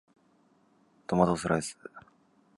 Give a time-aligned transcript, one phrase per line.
[1.05, 1.77] トマトスライス